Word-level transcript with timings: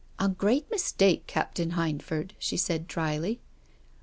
"A 0.19 0.27
great 0.27 0.67
mistake, 0.71 1.27
Captain 1.27 1.73
Hindford," 1.73 2.31
she 2.39 2.57
said 2.57 2.87
drily. 2.87 3.39